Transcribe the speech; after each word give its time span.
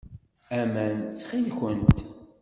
Aman, 0.59 0.95
ttxil-kent. 1.03 1.97